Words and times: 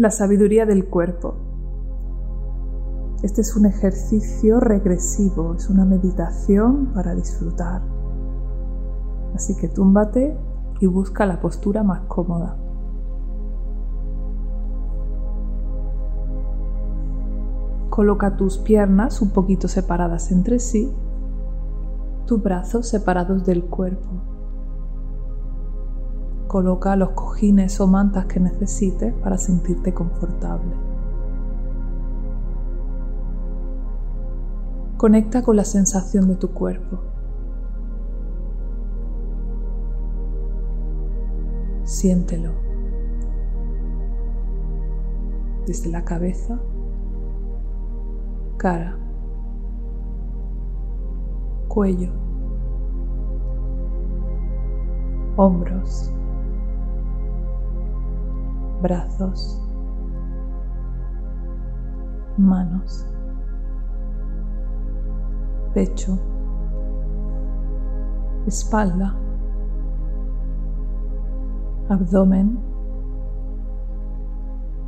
La 0.00 0.10
sabiduría 0.10 0.64
del 0.64 0.86
cuerpo. 0.86 1.34
Este 3.22 3.42
es 3.42 3.54
un 3.54 3.66
ejercicio 3.66 4.58
regresivo, 4.58 5.52
es 5.56 5.68
una 5.68 5.84
meditación 5.84 6.94
para 6.94 7.14
disfrutar. 7.14 7.82
Así 9.34 9.54
que 9.58 9.68
túmbate 9.68 10.34
y 10.80 10.86
busca 10.86 11.26
la 11.26 11.38
postura 11.38 11.82
más 11.82 12.00
cómoda. 12.08 12.56
Coloca 17.90 18.38
tus 18.38 18.56
piernas 18.56 19.20
un 19.20 19.28
poquito 19.28 19.68
separadas 19.68 20.32
entre 20.32 20.60
sí, 20.60 20.90
tus 22.24 22.42
brazos 22.42 22.88
separados 22.88 23.44
del 23.44 23.66
cuerpo. 23.66 24.29
Coloca 26.50 26.96
los 26.96 27.10
cojines 27.10 27.80
o 27.80 27.86
mantas 27.86 28.26
que 28.26 28.40
necesites 28.40 29.14
para 29.22 29.38
sentirte 29.38 29.94
confortable. 29.94 30.74
Conecta 34.96 35.42
con 35.42 35.54
la 35.54 35.64
sensación 35.64 36.26
de 36.26 36.34
tu 36.34 36.50
cuerpo. 36.50 36.98
Siéntelo. 41.84 42.50
Desde 45.68 45.88
la 45.88 46.04
cabeza, 46.04 46.58
cara, 48.56 48.98
cuello, 51.68 52.10
hombros, 55.36 56.12
brazos, 58.80 59.60
manos, 62.38 63.06
pecho, 65.74 66.18
espalda, 68.46 69.14
abdomen, 71.88 72.58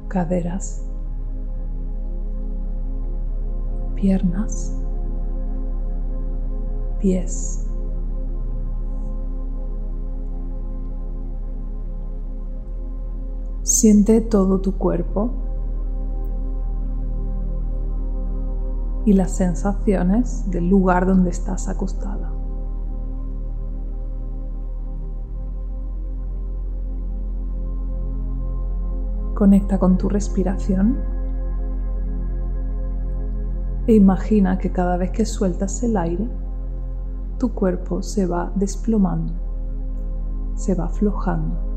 caderas, 0.08 0.88
piernas, 3.94 4.74
pies. 6.98 7.71
Siente 13.82 14.20
todo 14.20 14.60
tu 14.60 14.78
cuerpo 14.78 15.32
y 19.04 19.12
las 19.12 19.32
sensaciones 19.32 20.48
del 20.52 20.68
lugar 20.68 21.04
donde 21.04 21.30
estás 21.30 21.68
acostada. 21.68 22.32
Conecta 29.34 29.80
con 29.80 29.98
tu 29.98 30.08
respiración 30.08 30.98
e 33.88 33.94
imagina 33.94 34.58
que 34.58 34.70
cada 34.70 34.96
vez 34.96 35.10
que 35.10 35.26
sueltas 35.26 35.82
el 35.82 35.96
aire, 35.96 36.28
tu 37.36 37.52
cuerpo 37.52 38.00
se 38.00 38.26
va 38.26 38.52
desplomando, 38.54 39.32
se 40.54 40.76
va 40.76 40.84
aflojando, 40.84 41.71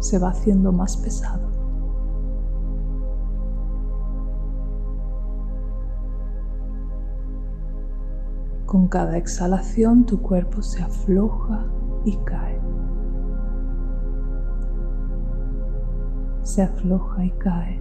se 0.00 0.18
va 0.18 0.30
haciendo 0.30 0.72
más 0.72 0.96
pesado. 0.96 1.56
Con 8.66 8.88
cada 8.88 9.16
exhalación 9.16 10.04
tu 10.04 10.20
cuerpo 10.20 10.60
se 10.60 10.82
afloja 10.82 11.64
y 12.04 12.16
cae. 12.16 12.60
Se 16.42 16.62
afloja 16.62 17.24
y 17.24 17.30
cae. 17.30 17.80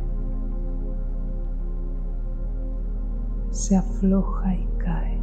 Se 3.50 3.76
afloja 3.76 4.56
y 4.56 4.68
cae. 4.78 5.15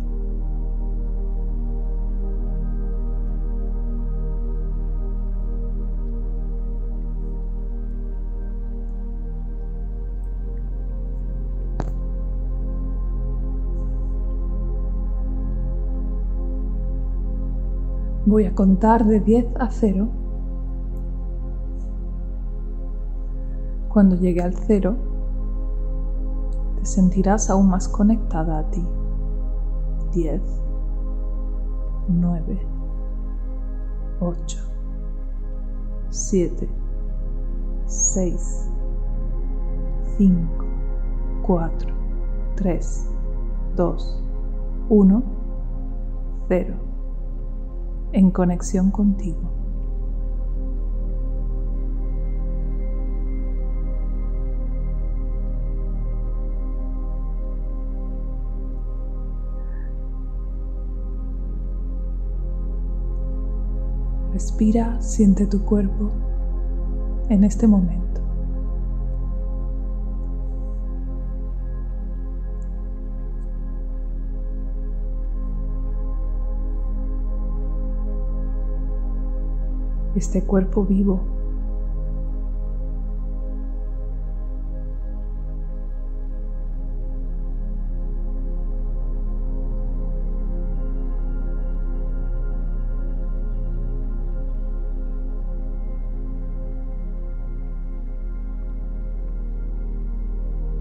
Voy 18.32 18.46
a 18.46 18.54
contar 18.54 19.04
de 19.04 19.20
10 19.20 19.56
a 19.60 19.68
0. 19.70 20.08
Cuando 23.90 24.16
llegue 24.16 24.40
al 24.40 24.54
0, 24.54 24.96
te 26.78 26.86
sentirás 26.86 27.50
aún 27.50 27.68
más 27.68 27.88
conectada 27.88 28.60
a 28.60 28.70
ti. 28.70 28.82
10, 30.14 30.40
9, 32.08 32.58
8, 34.20 34.58
7, 36.08 36.68
6, 37.84 38.70
5, 40.16 40.64
4, 41.42 41.94
3, 42.56 43.10
2, 43.76 44.24
1, 44.88 45.22
0 46.48 46.91
en 48.12 48.30
conexión 48.30 48.90
contigo. 48.90 49.62
Respira, 64.32 65.00
siente 65.00 65.46
tu 65.46 65.62
cuerpo 65.62 66.10
en 67.28 67.44
este 67.44 67.66
momento. 67.66 68.11
Este 80.22 80.44
cuerpo 80.44 80.84
vivo. 80.84 81.20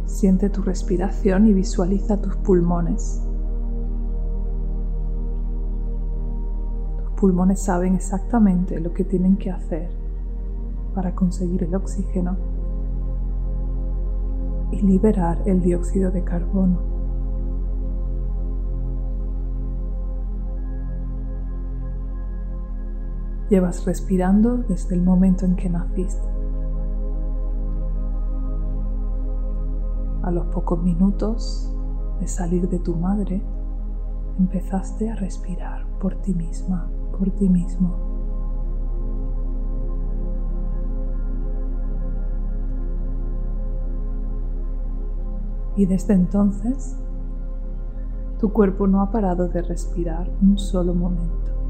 Siente 0.05 0.51
tu 0.51 0.61
respiración 0.61 1.47
y 1.47 1.53
visualiza 1.53 2.21
tus 2.21 2.35
pulmones. 2.35 3.30
Pulmones 7.21 7.61
saben 7.61 7.93
exactamente 7.93 8.79
lo 8.79 8.93
que 8.93 9.03
tienen 9.03 9.37
que 9.37 9.51
hacer 9.51 9.91
para 10.95 11.13
conseguir 11.13 11.63
el 11.63 11.75
oxígeno 11.75 12.35
y 14.71 14.81
liberar 14.81 15.43
el 15.45 15.61
dióxido 15.61 16.09
de 16.09 16.23
carbono. 16.23 16.79
Llevas 23.51 23.85
respirando 23.85 24.57
desde 24.57 24.95
el 24.95 25.03
momento 25.03 25.45
en 25.45 25.55
que 25.55 25.69
naciste. 25.69 26.27
A 30.23 30.31
los 30.31 30.47
pocos 30.47 30.81
minutos 30.81 31.71
de 32.19 32.27
salir 32.27 32.67
de 32.67 32.79
tu 32.79 32.95
madre, 32.95 33.43
empezaste 34.39 35.11
a 35.11 35.15
respirar 35.15 35.85
por 35.99 36.15
ti 36.15 36.33
misma 36.33 36.89
por 37.17 37.29
ti 37.31 37.49
mismo. 37.49 38.11
Y 45.75 45.85
desde 45.85 46.13
entonces, 46.13 46.97
tu 48.39 48.51
cuerpo 48.51 48.87
no 48.87 49.01
ha 49.01 49.11
parado 49.11 49.47
de 49.47 49.61
respirar 49.61 50.29
un 50.41 50.57
solo 50.57 50.93
momento. 50.93 51.60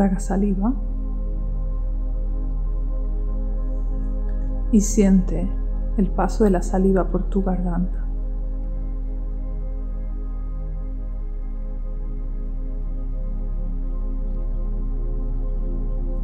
Traga 0.00 0.18
saliva 0.18 0.72
y 4.72 4.80
siente 4.80 5.46
el 5.98 6.08
paso 6.08 6.44
de 6.44 6.48
la 6.48 6.62
saliva 6.62 7.10
por 7.10 7.24
tu 7.24 7.42
garganta. 7.42 8.06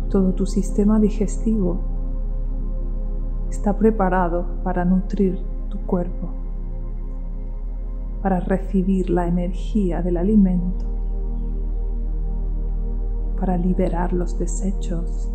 Todo 0.09 0.33
tu 0.33 0.47
sistema 0.47 0.99
digestivo 0.99 1.79
está 3.51 3.77
preparado 3.77 4.47
para 4.65 4.87
nutrir 4.87 5.39
tu 5.69 5.77
cuerpo, 5.81 6.31
para 8.23 8.41
recibir 8.41 9.11
la 9.11 9.27
energía 9.27 10.01
del 10.01 10.17
alimento, 10.17 10.96
para 13.39 13.57
liberar 13.57 14.13
los 14.13 14.39
desechos 14.39 15.31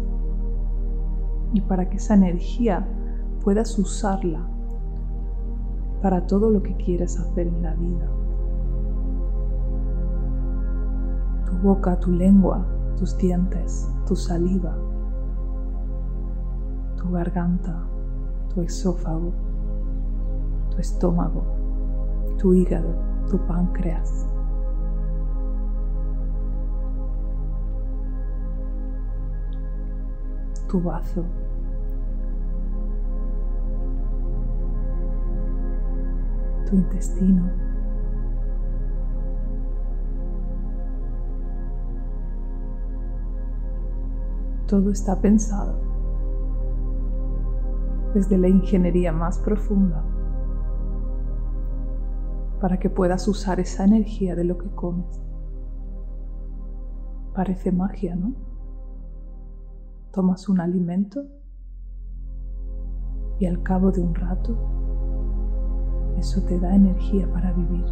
y 1.54 1.62
para 1.62 1.90
que 1.90 1.98
esa 1.98 2.14
energía 2.14 2.88
puedas 3.44 3.78
usarla 3.78 4.48
para 6.02 6.26
todo 6.26 6.50
lo 6.50 6.64
que 6.64 6.76
quieres 6.76 7.20
hacer 7.20 7.48
en 7.48 7.62
la 7.62 7.76
vida. 7.76 8.10
Tu 11.46 11.58
boca, 11.58 12.00
tu 12.00 12.12
lengua, 12.12 12.66
tus 12.98 13.18
dientes, 13.18 13.90
tu 14.08 14.16
saliva, 14.16 14.76
tu 16.98 17.12
garganta, 17.12 17.84
tu 18.54 18.62
esófago, 18.62 19.32
tu 20.72 20.78
estómago, 20.78 21.44
tu 22.38 22.54
hígado, 22.54 22.96
tu 23.30 23.38
páncreas. 23.46 24.26
Tu 30.72 30.80
bazo, 30.80 31.26
tu 36.66 36.76
intestino. 36.78 37.44
Todo 44.66 44.92
está 44.92 45.20
pensado 45.20 45.76
desde 48.14 48.38
la 48.38 48.48
ingeniería 48.48 49.12
más 49.12 49.40
profunda 49.40 50.06
para 52.62 52.80
que 52.80 52.90
puedas 52.90 53.28
usar 53.28 53.60
esa 53.60 53.84
energía 53.84 54.38
de 54.38 54.46
lo 54.46 54.58
que 54.58 54.70
comes. 54.70 55.22
Parece 57.34 57.74
magia, 57.74 58.16
¿no? 58.16 58.51
Tomas 60.12 60.50
un 60.50 60.60
alimento 60.60 61.24
y 63.40 63.46
al 63.46 63.64
cabo 63.64 63.92
de 63.92 64.02
un 64.02 64.14
rato 64.14 64.58
eso 66.18 66.42
te 66.44 66.60
da 66.60 66.76
energía 66.76 67.32
para 67.32 67.52
vivir. 67.54 67.86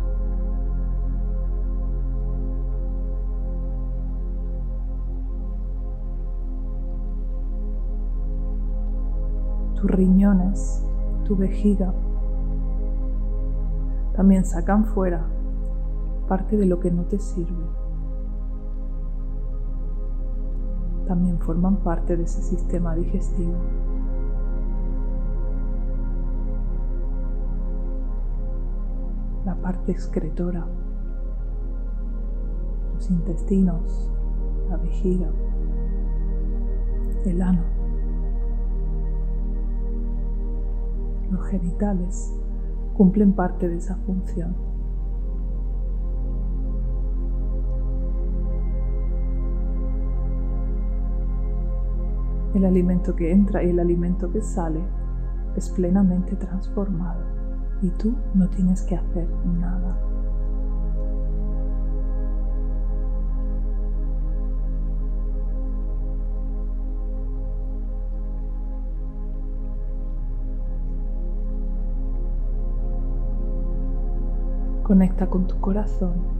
Tus 9.75 9.89
riñones, 9.89 10.85
tu 11.23 11.37
vejiga, 11.37 11.93
también 14.13 14.43
sacan 14.43 14.83
fuera 14.83 15.25
parte 16.27 16.57
de 16.57 16.65
lo 16.65 16.79
que 16.81 16.91
no 16.91 17.03
te 17.05 17.17
sirve. 17.17 17.78
También 21.09 21.39
forman 21.39 21.77
parte 21.77 22.15
de 22.15 22.21
ese 22.21 22.43
sistema 22.43 22.93
digestivo. 22.95 23.55
la 29.43 29.55
parte 29.55 29.91
excretora, 29.91 30.67
los 32.93 33.09
intestinos, 33.09 34.11
la 34.69 34.77
vejiga, 34.77 35.31
el 37.25 37.41
ano, 37.41 37.63
los 41.31 41.43
genitales 41.47 42.31
cumplen 42.95 43.33
parte 43.33 43.67
de 43.67 43.77
esa 43.77 43.95
función. 44.05 44.68
El 52.59 52.65
alimento 52.65 53.15
que 53.15 53.31
entra 53.31 53.63
y 53.63 53.69
el 53.69 53.79
alimento 53.79 54.29
que 54.29 54.41
sale 54.41 54.81
es 55.55 55.69
plenamente 55.69 56.35
transformado 56.35 57.23
y 57.81 57.89
tú 57.91 58.13
no 58.33 58.49
tienes 58.49 58.81
que 58.81 58.97
hacer 58.97 59.29
nada. 59.45 59.97
Conecta 74.83 75.29
con 75.29 75.47
tu 75.47 75.57
corazón. 75.61 76.38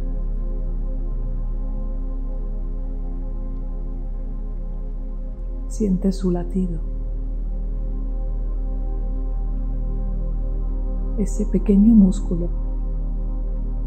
Siente 5.79 6.11
su 6.11 6.29
latido. 6.29 6.81
ese 11.17 11.45
pequeño 11.45 11.95
músculo 11.95 12.49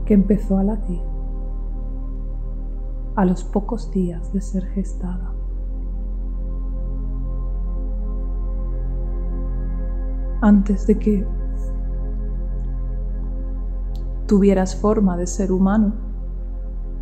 que 0.07 0.15
empezó 0.15 0.57
a 0.57 0.65
latir 0.65 1.03
a 3.15 3.27
los 3.27 3.45
pocos 3.45 3.91
días 3.91 4.33
de 4.33 4.41
ser 4.41 4.65
gestada. 4.69 5.35
Antes 10.41 10.87
de 10.87 10.99
que 10.99 11.27
tuvieras 14.27 14.77
forma 14.77 15.19
de 15.19 15.27
ser 15.27 15.53
humano, 15.53 15.93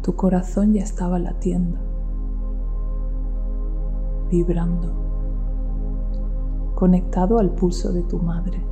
tu 0.03 0.17
corazón 0.17 0.73
ya 0.73 0.83
estaba 0.83 1.21
latiendo, 1.21 1.79
vibrando, 4.31 4.93
conectado 6.75 7.39
al 7.39 7.51
pulso 7.51 7.93
de 7.93 8.03
tu 8.03 8.19
madre 8.19 8.71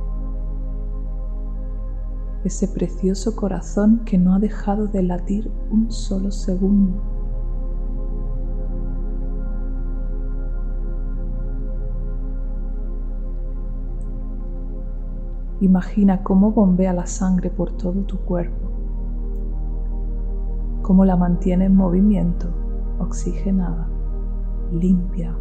ese 2.43 2.67
precioso 2.67 3.35
corazón 3.35 4.01
que 4.05 4.17
no 4.17 4.33
ha 4.33 4.39
dejado 4.39 4.87
de 4.87 5.03
latir 5.03 5.51
un 5.71 5.91
solo 5.91 6.31
segundo. 6.31 7.01
Imagina 15.59 16.23
cómo 16.23 16.51
bombea 16.51 16.93
la 16.93 17.05
sangre 17.05 17.49
por 17.49 17.73
todo 17.73 18.01
tu 18.03 18.17
cuerpo, 18.19 18.69
cómo 20.81 21.03
la 21.03 21.17
mantiene 21.17 21.65
en 21.65 21.75
movimiento, 21.75 22.47
oxigenada, 22.99 23.89
limpia, 24.71 25.35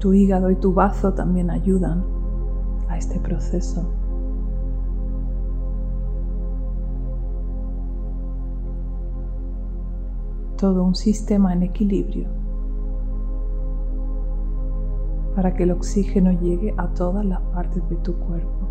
Tu 0.00 0.14
hígado 0.14 0.50
y 0.50 0.56
tu 0.56 0.72
bazo 0.72 1.12
también 1.12 1.50
ayudan 1.50 2.02
a 2.88 2.96
este 2.96 3.20
proceso. 3.20 3.84
Todo 10.56 10.84
un 10.84 10.94
sistema 10.94 11.52
en 11.52 11.62
equilibrio 11.64 12.28
para 15.36 15.54
que 15.54 15.64
el 15.64 15.70
oxígeno 15.70 16.32
llegue 16.32 16.74
a 16.78 16.88
todas 16.88 17.24
las 17.24 17.40
partes 17.52 17.86
de 17.90 17.96
tu 17.96 18.14
cuerpo. 18.18 18.69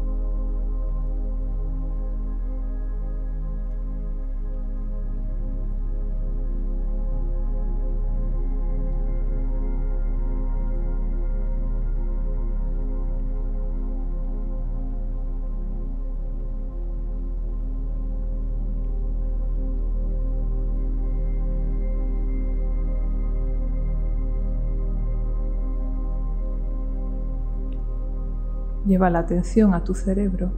Lleva 28.90 29.12
la 29.12 29.20
atención 29.20 29.76
a 29.76 29.84
tu 29.84 29.94
cerebro. 29.94 30.50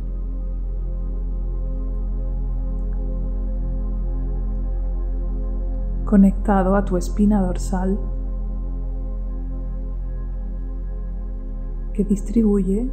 conectado 6.05 6.75
a 6.75 6.83
tu 6.83 6.97
espina 6.97 7.41
dorsal 7.41 7.97
que 11.93 12.03
distribuye 12.03 12.91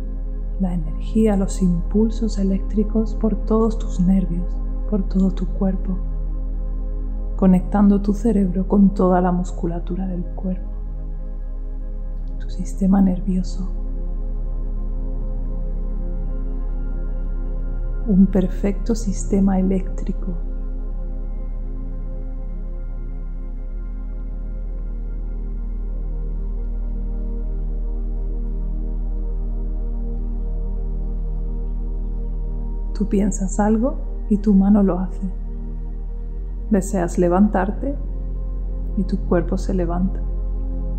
la 0.61 0.73
energía, 0.73 1.37
los 1.37 1.61
impulsos 1.61 2.38
eléctricos 2.38 3.16
por 3.16 3.35
todos 3.45 3.76
tus 3.76 3.99
nervios, 3.99 4.54
por 4.88 5.02
todo 5.09 5.33
tu 5.33 5.47
cuerpo, 5.47 5.99
conectando 7.37 8.00
tu 8.02 8.12
cerebro 8.12 8.68
con 8.68 8.95
toda 8.95 9.21
la 9.21 9.33
musculatura 9.33 10.07
del 10.07 10.25
cuerpo, 10.37 10.71
tu 12.38 12.49
sistema 12.50 13.00
nervioso. 13.02 13.77
Un 18.09 18.27
perfecto 18.27 18.95
sistema 18.95 19.59
eléctrico 19.61 20.35
Tú 32.99 33.09
piensas 33.09 33.61
algo 33.61 33.95
y 34.29 34.38
tu 34.38 34.55
mano 34.55 34.83
lo 34.83 34.99
hace. 34.99 35.21
Deseas 36.71 37.17
levantarte 37.17 37.95
y 38.97 39.05
tu 39.05 39.19
cuerpo 39.29 39.57
se 39.57 39.73
levanta. 39.73 40.21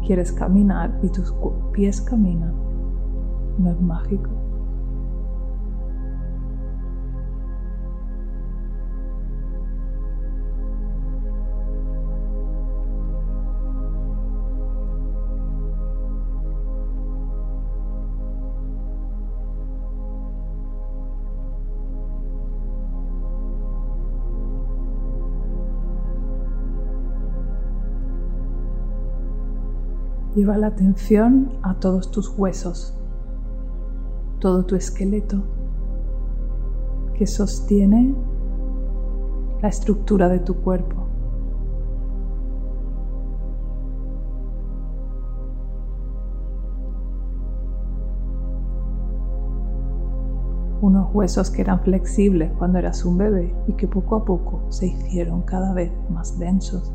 Quieres 0.06 0.32
caminar 0.32 0.98
y 1.04 1.10
tus 1.10 1.36
pies 1.74 2.00
caminan. 2.00 2.54
¿No 3.58 3.72
es 3.72 3.82
mágico? 3.82 4.39
Lleva 30.36 30.58
la 30.58 30.68
atención 30.68 31.54
a 31.64 31.74
todos 31.80 32.12
tus 32.12 32.30
huesos, 32.38 32.96
todo 34.40 34.64
tu 34.64 34.76
esqueleto 34.76 35.42
que 37.16 37.26
sostiene 37.26 38.14
la 39.62 39.70
estructura 39.70 40.30
de 40.30 40.40
tu 40.40 40.56
cuerpo. 40.56 41.08
Unos 50.82 51.14
huesos 51.14 51.50
que 51.50 51.62
eran 51.62 51.82
flexibles 51.82 52.52
cuando 52.58 52.78
eras 52.78 53.04
un 53.04 53.18
bebé 53.18 53.54
y 53.68 53.74
que 53.74 53.88
poco 53.88 54.16
a 54.16 54.24
poco 54.24 54.62
se 54.70 54.88
hicieron 54.88 55.42
cada 55.42 55.74
vez 55.74 55.92
más 56.10 56.38
densos 56.38 56.94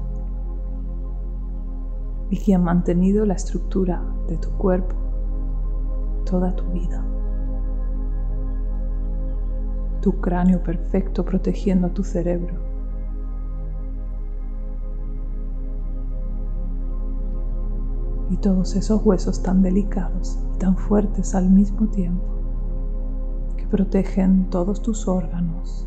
y 2.35 2.37
que 2.37 2.53
han 2.53 2.65
mantenido 2.65 3.25
la 3.25 3.35
estructura 3.35 4.03
de 4.27 4.37
tu 4.39 4.51
cuerpo 4.59 4.97
toda 6.25 6.51
tu 6.57 6.65
vida. 6.65 7.01
Tu 10.01 10.21
cráneo 10.21 10.61
perfecto 10.61 11.25
protegiendo 11.25 11.91
tu 11.91 12.03
cerebro. 12.03 12.55
Y 18.31 18.37
todos 18.39 18.75
esos 18.75 19.01
huesos 19.07 19.41
tan 19.41 19.63
delicados 19.63 20.37
y 20.57 20.59
tan 20.59 20.77
fuertes 20.77 21.37
al 21.37 21.49
mismo 21.49 21.87
tiempo 21.87 22.27
que 23.57 23.69
protegen 23.69 24.51
todos 24.51 24.83
tus 24.83 25.07
órganos 25.07 25.87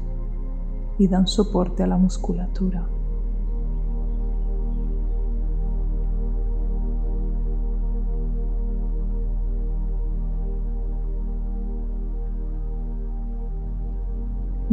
y 0.98 1.10
dan 1.10 1.28
soporte 1.28 1.84
a 1.84 1.88
la 1.88 1.98
musculatura. 1.98 2.88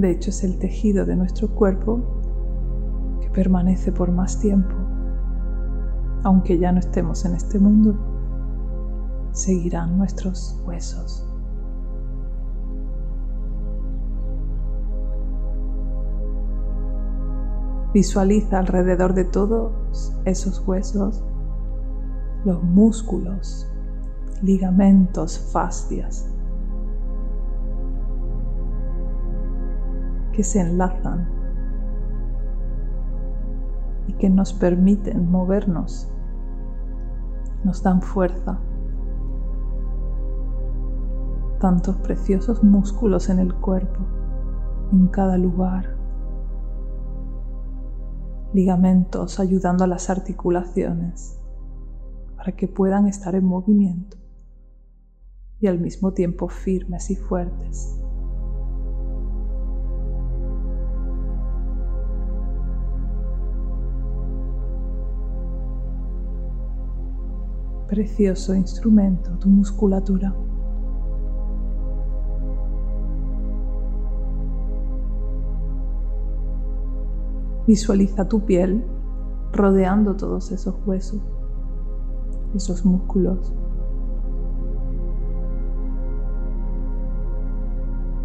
De 0.04 0.10
hecho, 0.10 0.28
es 0.28 0.44
el 0.44 0.58
tejido 0.58 1.06
de 1.06 1.16
nuestro 1.16 1.48
cuerpo 1.48 1.98
que 3.22 3.30
permanece 3.30 3.90
por 3.90 4.12
más 4.12 4.38
tiempo. 4.38 4.74
Aunque 6.24 6.58
ya 6.58 6.72
no 6.72 6.78
estemos 6.78 7.24
en 7.24 7.34
este 7.34 7.58
mundo, 7.58 7.96
seguirán 9.32 9.96
nuestros 9.96 10.60
huesos. 10.66 11.26
Visualiza 17.94 18.58
alrededor 18.58 19.14
de 19.14 19.24
todos 19.24 20.12
esos 20.26 20.62
huesos 20.68 21.24
los 22.44 22.62
músculos, 22.62 23.66
ligamentos, 24.42 25.38
fascias, 25.50 26.28
que 30.34 30.42
se 30.42 30.60
enlazan 30.60 31.28
y 34.08 34.14
que 34.14 34.28
nos 34.28 34.52
permiten 34.52 35.30
movernos, 35.30 36.10
nos 37.62 37.82
dan 37.82 38.02
fuerza. 38.02 38.58
Tantos 41.60 41.96
preciosos 41.98 42.62
músculos 42.62 43.30
en 43.30 43.38
el 43.38 43.54
cuerpo, 43.54 44.00
en 44.92 45.06
cada 45.06 45.38
lugar. 45.38 45.96
Ligamentos 48.52 49.40
ayudando 49.40 49.84
a 49.84 49.86
las 49.86 50.10
articulaciones 50.10 51.40
para 52.36 52.52
que 52.52 52.68
puedan 52.68 53.06
estar 53.06 53.34
en 53.34 53.46
movimiento 53.46 54.18
y 55.60 55.68
al 55.68 55.80
mismo 55.80 56.12
tiempo 56.12 56.48
firmes 56.48 57.10
y 57.10 57.16
fuertes. 57.16 58.03
Precioso 67.86 68.54
instrumento, 68.54 69.30
tu 69.38 69.48
musculatura. 69.48 70.34
Visualiza 77.66 78.28
tu 78.28 78.40
piel 78.44 78.84
rodeando 79.52 80.14
todos 80.16 80.52
esos 80.52 80.74
huesos, 80.86 81.22
esos 82.54 82.84
músculos. 82.84 83.54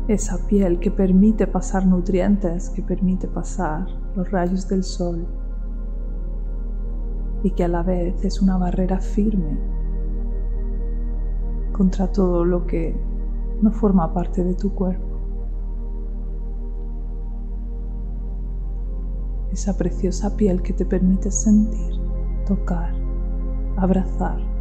Esa 0.07 0.45
piel 0.47 0.79
que 0.79 0.89
permite 0.89 1.45
pasar 1.45 1.85
nutrientes, 1.85 2.69
que 2.71 2.81
permite 2.81 3.27
pasar 3.27 3.87
los 4.15 4.29
rayos 4.31 4.67
del 4.67 4.83
sol, 4.83 5.25
y 7.43 7.51
que 7.51 7.63
a 7.63 7.67
la 7.67 7.84
vez 7.84 8.24
es 8.25 8.41
una 8.41 8.58
barrera 8.58 9.00
firme 9.00 9.58
contra 11.72 12.12
todo 12.12 12.43
lo 12.43 12.65
que 12.65 12.96
no 13.62 13.72
forma 13.72 14.13
parte 14.13 14.43
de 14.43 14.53
tu 14.53 14.74
cuerpo. 14.74 15.05
Esa 19.51 19.77
preciosa 19.77 20.36
piel 20.36 20.62
que 20.62 20.74
te 20.74 20.86
permite 20.86 21.31
sentir, 21.31 22.00
tocar, 22.46 22.93
abrazar 23.77 24.58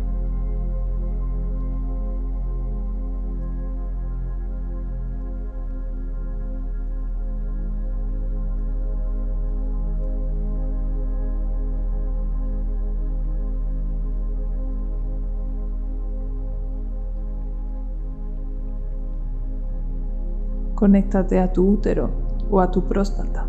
conéctate 20.78 21.40
a 21.40 21.52
tu 21.52 21.72
útero 21.72 22.08
o 22.52 22.60
a 22.60 22.70
tu 22.70 22.84
próstata. 22.84 23.44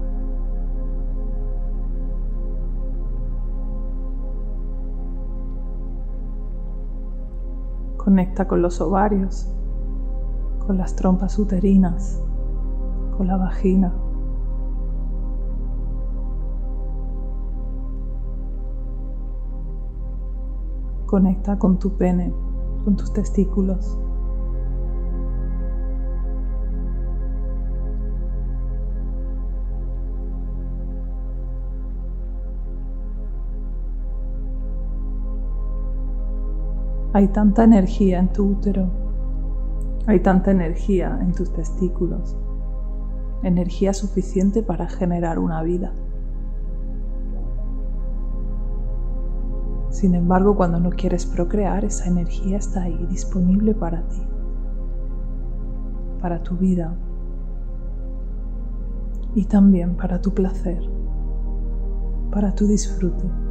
Conecta 7.97 8.47
con 8.47 8.63
los 8.63 8.81
ovarios, 8.81 9.47
con 10.65 10.79
las 10.79 10.95
trompas 10.95 11.37
uterinas, 11.37 12.19
con 13.15 13.27
la 13.27 13.37
vagina. 13.37 13.93
Conecta 21.05 21.59
con 21.59 21.77
tu 21.77 21.91
pene, 21.95 22.33
con 22.83 22.95
tus 22.95 23.13
testículos. 23.13 23.99
Hay 37.11 37.27
tanta 37.29 37.63
energía 37.63 38.19
en 38.19 38.31
tu 38.31 38.51
útero, 38.51 38.87
hay 40.05 40.19
tanta 40.19 40.51
energía 40.51 41.17
en 41.21 41.33
tus 41.33 41.51
testículos, 41.51 42.37
energía 43.41 43.93
suficiente 43.93 44.61
para 44.61 44.87
generar 44.87 45.39
una 45.39 45.63
vida. 45.63 45.91
Sin 49.89 50.13
embargo, 50.13 50.55
cuando 50.55 50.79
no 50.79 50.91
quieres 50.91 51.25
procrear, 51.25 51.83
esa 51.83 52.07
energía 52.07 52.57
está 52.57 52.83
ahí 52.83 53.07
disponible 53.09 53.73
para 53.73 54.07
ti, 54.07 54.21
para 56.21 56.43
tu 56.43 56.57
vida 56.57 56.95
y 59.33 59.45
también 59.45 59.95
para 59.95 60.21
tu 60.21 60.31
placer, 60.31 60.79
para 62.31 62.53
tu 62.53 62.67
disfrute. 62.67 63.48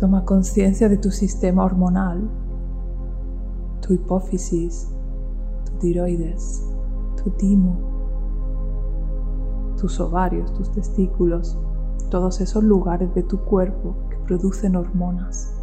Toma 0.00 0.24
conciencia 0.24 0.88
de 0.88 0.96
tu 0.96 1.10
sistema 1.10 1.62
hormonal, 1.62 2.26
tu 3.82 3.92
hipófisis, 3.92 4.90
tu 5.66 5.72
tiroides, 5.72 6.66
tu 7.22 7.28
timo, 7.32 7.76
tus 9.78 10.00
ovarios, 10.00 10.54
tus 10.54 10.70
testículos, 10.70 11.58
todos 12.10 12.40
esos 12.40 12.64
lugares 12.64 13.14
de 13.14 13.22
tu 13.24 13.40
cuerpo 13.40 13.94
que 14.08 14.16
producen 14.26 14.74
hormonas 14.74 15.54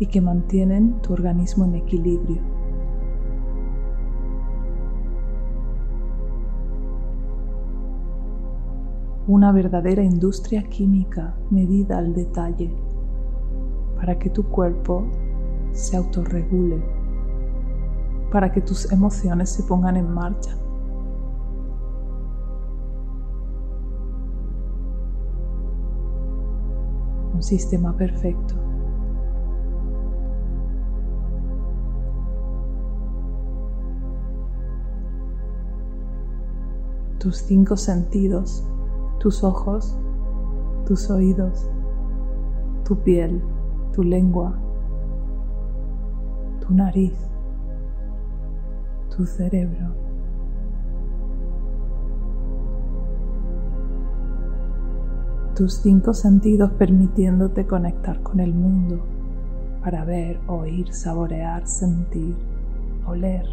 y 0.00 0.06
que 0.06 0.20
mantienen 0.20 1.00
tu 1.02 1.12
organismo 1.12 1.64
en 1.66 1.76
equilibrio. 1.76 2.57
Una 9.28 9.52
verdadera 9.52 10.02
industria 10.02 10.62
química 10.62 11.36
medida 11.50 11.98
al 11.98 12.14
detalle 12.14 12.74
para 13.96 14.18
que 14.18 14.30
tu 14.30 14.42
cuerpo 14.44 15.04
se 15.72 15.98
autorregule, 15.98 16.82
para 18.32 18.50
que 18.50 18.62
tus 18.62 18.90
emociones 18.90 19.50
se 19.50 19.64
pongan 19.64 19.98
en 19.98 20.10
marcha. 20.10 20.56
Un 27.34 27.42
sistema 27.42 27.94
perfecto. 27.94 28.54
Tus 37.18 37.36
cinco 37.36 37.76
sentidos 37.76 38.64
tus 39.18 39.42
ojos, 39.42 39.98
tus 40.86 41.10
oídos, 41.10 41.68
tu 42.84 42.96
piel, 43.00 43.42
tu 43.92 44.02
lengua, 44.02 44.54
tu 46.60 46.72
nariz, 46.72 47.14
tu 49.14 49.26
cerebro. 49.26 49.94
Tus 55.56 55.74
cinco 55.74 56.14
sentidos 56.14 56.70
permitiéndote 56.72 57.66
conectar 57.66 58.22
con 58.22 58.38
el 58.38 58.54
mundo 58.54 59.02
para 59.82 60.04
ver, 60.04 60.38
oír, 60.46 60.94
saborear, 60.94 61.66
sentir, 61.66 62.36
oler, 63.06 63.44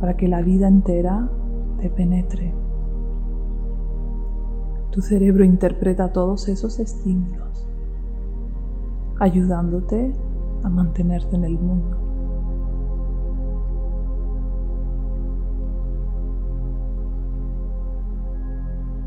para 0.00 0.16
que 0.16 0.28
la 0.28 0.40
vida 0.40 0.66
entera 0.66 1.28
te 1.78 1.90
penetre. 1.90 2.54
Tu 4.92 5.00
cerebro 5.02 5.44
interpreta 5.44 6.12
todos 6.12 6.48
esos 6.48 6.80
estímulos, 6.80 7.64
ayudándote 9.20 10.12
a 10.64 10.68
mantenerte 10.68 11.36
en 11.36 11.44
el 11.44 11.56
mundo. 11.56 11.96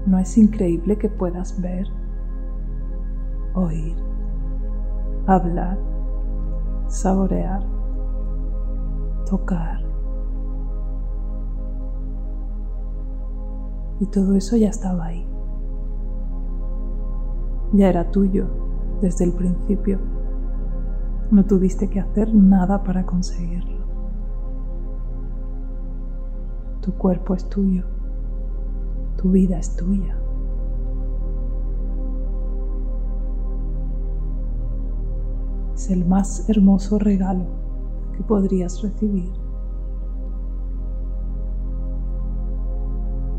¿No 0.06 0.17
es 0.19 0.38
increíble 0.38 0.98
que 0.98 1.10
puedas 1.10 1.60
ver, 1.62 1.86
oír, 3.54 3.98
hablar, 5.28 5.78
saborear, 6.88 7.62
tocar? 9.30 9.84
Y 14.00 14.06
todo 14.06 14.36
eso 14.36 14.56
ya 14.56 14.69
estaba 14.69 15.08
ahí 15.08 15.33
ya 17.74 17.90
era 17.90 18.10
tuyo 18.12 18.46
desde 19.02 19.26
el 19.26 19.34
principio. 19.34 20.00
No 21.32 21.44
tuviste 21.46 21.90
que 21.90 22.00
hacer 22.00 22.34
nada 22.34 22.84
para 22.84 23.06
conseguirlo. 23.06 23.84
Tu 26.82 26.94
cuerpo 26.94 27.34
es 27.34 27.50
tuyo. 27.50 27.86
Tu 29.18 29.32
vida 29.32 29.58
es 29.58 29.76
tuya. 29.76 30.18
Es 35.74 35.90
el 35.90 36.06
más 36.06 36.48
hermoso 36.50 37.00
regalo 37.00 37.46
que 38.16 38.24
podrías 38.24 38.82
recibir. 38.84 39.32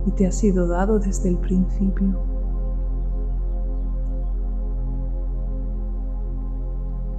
Y 0.07 0.11
te 0.11 0.27
ha 0.27 0.33
sido 0.33 0.67
dado 0.67 0.99
desde 0.99 1.29
el 1.29 1.39
principio. 1.39 2.34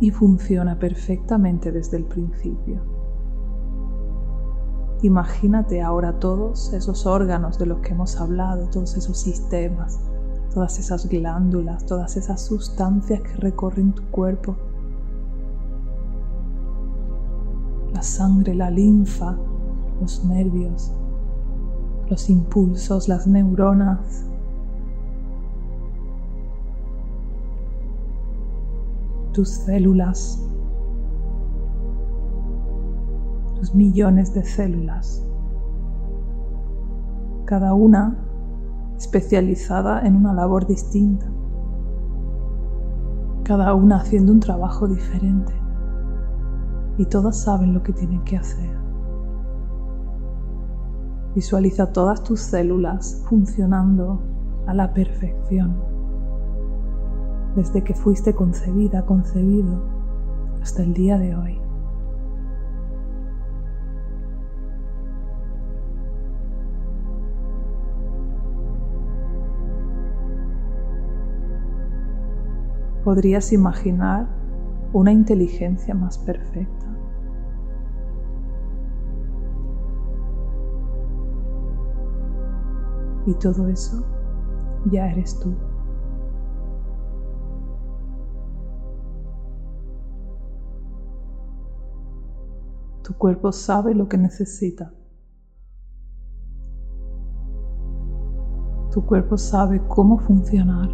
Y 0.05 0.11
funciona 0.11 0.77
perfectamente 0.77 1.71
desde 1.71 1.97
el 1.97 2.03
principio. 2.03 2.79
Imagínate 5.01 5.81
ahora 5.81 6.19
todos 6.19 6.71
esos 6.73 7.07
órganos 7.07 7.57
de 7.57 7.65
los 7.65 7.79
que 7.79 7.93
hemos 7.93 8.15
hablado, 8.21 8.69
todos 8.69 8.95
esos 8.97 9.17
sistemas, 9.17 9.99
todas 10.53 10.77
esas 10.77 11.09
glándulas, 11.09 11.87
todas 11.87 12.17
esas 12.17 12.45
sustancias 12.45 13.19
que 13.21 13.33
recorren 13.37 13.93
tu 13.93 14.03
cuerpo. 14.11 14.55
La 17.91 18.03
sangre, 18.03 18.53
la 18.53 18.69
linfa, 18.69 19.35
los 19.99 20.23
nervios, 20.23 20.93
los 22.11 22.29
impulsos, 22.29 23.07
las 23.07 23.25
neuronas, 23.25 24.27
tus 29.35 29.49
células, 29.49 30.41
tus 33.55 33.75
millones 33.75 34.33
de 34.33 34.45
células, 34.45 35.27
cada 37.43 37.73
una 37.73 38.17
especializada 38.95 40.07
en 40.07 40.15
una 40.15 40.33
labor 40.33 40.65
distinta, 40.65 41.25
cada 43.43 43.73
una 43.73 43.97
haciendo 43.97 44.31
un 44.31 44.39
trabajo 44.39 44.87
diferente. 44.87 45.53
Y 46.97 47.05
todas 47.05 47.37
saben 47.37 47.73
lo 47.73 47.83
que 47.83 47.91
tienen 47.91 48.23
que 48.23 48.37
hacer. 48.37 48.69
Visualiza 51.35 51.91
todas 51.91 52.23
tus 52.23 52.39
células 52.39 53.21
funcionando 53.27 54.21
a 54.65 54.73
la 54.73 54.93
perfección 54.93 55.94
desde 57.55 57.83
que 57.83 57.93
fuiste 57.93 58.35
concebida, 58.35 59.05
concebido, 59.05 59.81
hasta 60.61 60.83
el 60.83 60.93
día 60.93 61.17
de 61.17 61.35
hoy. 61.35 61.61
¿Podrías 73.03 73.53
imaginar 73.53 74.27
una 74.91 75.11
inteligencia 75.11 75.93
más 75.93 76.17
perfecta? 76.17 76.85
Y 83.27 83.33
todo 83.35 83.67
eso 83.67 84.03
ya 84.91 85.09
eres 85.11 85.39
tú. 85.39 85.53
Tu 93.05 93.13
cuerpo 93.13 93.51
sabe 93.51 93.93
lo 93.93 94.09
que 94.09 94.17
necesita. 94.17 94.91
Tu 98.91 99.05
cuerpo 99.05 99.37
sabe 99.37 99.79
cómo 99.87 100.17
funcionar. 100.17 100.89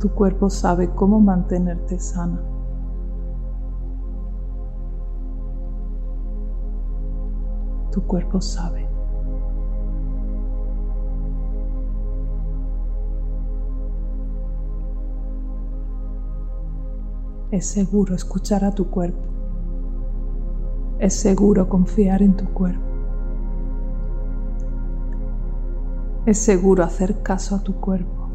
Tu 0.00 0.10
cuerpo 0.12 0.50
sabe 0.50 0.90
cómo 0.90 1.20
mantenerte 1.20 2.00
sana. 2.00 2.42
Tu 7.92 8.04
cuerpo 8.08 8.40
sabe. 8.40 8.88
Es 17.52 17.66
seguro 17.66 18.16
escuchar 18.16 18.64
a 18.64 18.72
tu 18.72 18.90
cuerpo. 18.90 19.33
Es 21.04 21.12
seguro 21.20 21.68
confiar 21.68 22.22
en 22.22 22.34
tu 22.34 22.46
cuerpo. 22.46 22.80
Es 26.24 26.38
seguro 26.38 26.82
hacer 26.82 27.22
caso 27.22 27.56
a 27.56 27.62
tu 27.62 27.74
cuerpo. 27.74 28.30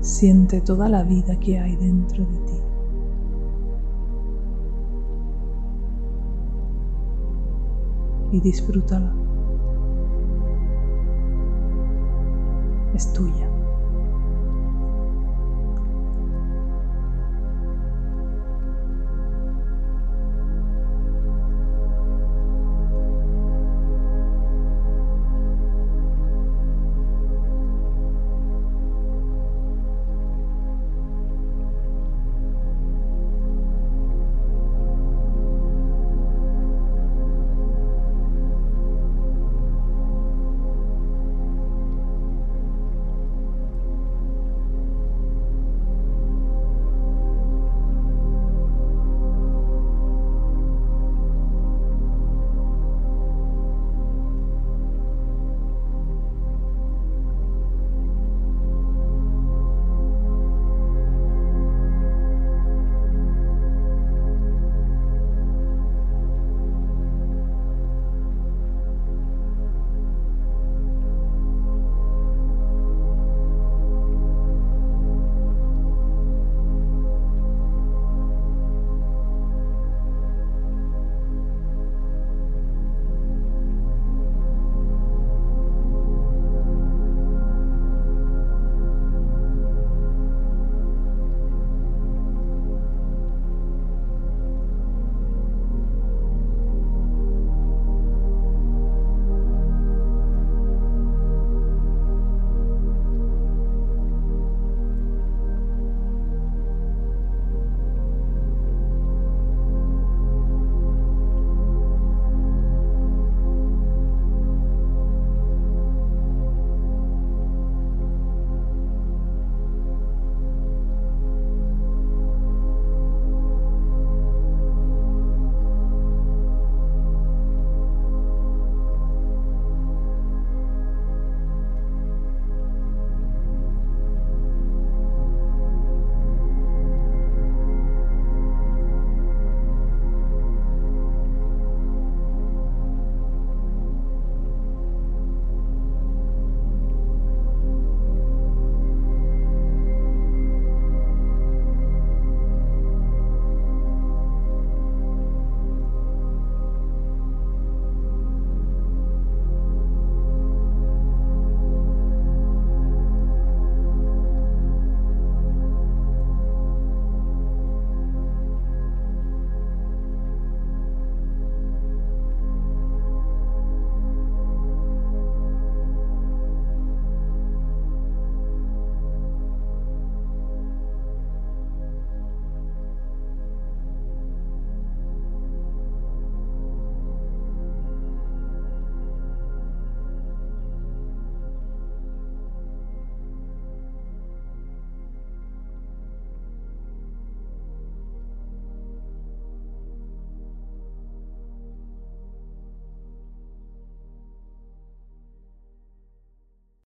Siente 0.00 0.60
toda 0.60 0.88
la 0.88 1.04
vida 1.04 1.38
que 1.38 1.60
hay 1.60 1.76
dentro 1.76 2.24
de 2.24 2.38
ti. 2.38 2.60
Y 8.32 8.40
disfrútala. 8.40 9.14
es 12.96 13.12
tuya. 13.12 13.55